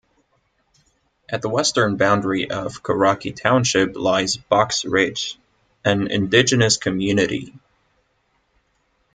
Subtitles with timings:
[1.29, 5.37] At the western boundary of Coraki township lies Box Ridge,
[5.85, 7.53] an indigenous community.